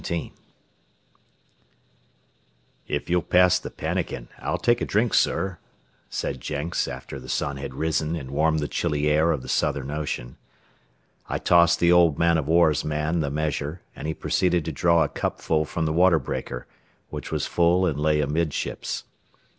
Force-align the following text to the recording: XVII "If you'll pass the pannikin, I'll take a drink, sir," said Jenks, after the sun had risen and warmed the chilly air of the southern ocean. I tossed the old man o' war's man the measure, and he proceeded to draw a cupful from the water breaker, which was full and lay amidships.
XVII 0.03 0.33
"If 2.87 3.07
you'll 3.07 3.21
pass 3.21 3.59
the 3.59 3.69
pannikin, 3.69 4.29
I'll 4.39 4.57
take 4.57 4.81
a 4.81 4.85
drink, 4.85 5.13
sir," 5.13 5.59
said 6.09 6.41
Jenks, 6.41 6.87
after 6.87 7.19
the 7.19 7.29
sun 7.29 7.57
had 7.57 7.75
risen 7.75 8.15
and 8.15 8.31
warmed 8.31 8.61
the 8.61 8.67
chilly 8.67 9.07
air 9.07 9.31
of 9.31 9.43
the 9.43 9.47
southern 9.47 9.91
ocean. 9.91 10.37
I 11.29 11.37
tossed 11.37 11.79
the 11.79 11.91
old 11.91 12.17
man 12.17 12.39
o' 12.39 12.41
war's 12.41 12.83
man 12.83 13.19
the 13.19 13.29
measure, 13.29 13.81
and 13.95 14.07
he 14.07 14.15
proceeded 14.15 14.65
to 14.65 14.71
draw 14.71 15.03
a 15.03 15.07
cupful 15.07 15.65
from 15.65 15.85
the 15.85 15.93
water 15.93 16.17
breaker, 16.17 16.65
which 17.11 17.31
was 17.31 17.45
full 17.45 17.85
and 17.85 17.99
lay 17.99 18.21
amidships. 18.21 19.03